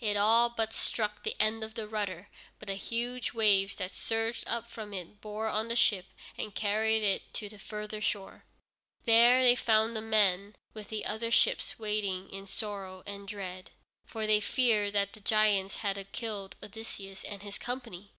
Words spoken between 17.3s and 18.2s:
his company.